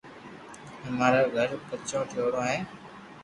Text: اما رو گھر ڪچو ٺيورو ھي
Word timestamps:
اما 0.85 1.07
رو 1.13 1.23
گھر 1.35 1.49
ڪچو 1.67 1.99
ٺيورو 2.09 2.39
ھي 2.49 2.57